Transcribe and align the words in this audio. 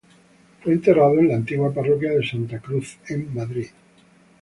Fue 0.63 0.73
enterrado 0.73 1.19
en 1.19 1.27
la 1.27 1.35
antigua 1.35 1.71
parroquia 1.71 2.09
de 2.09 2.27
Santa 2.27 2.57
Cruz, 2.57 2.97
en 3.09 3.31
Madrid. 3.35 3.67